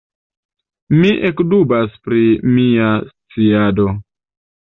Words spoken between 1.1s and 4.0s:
ekdubas pri mia sciado.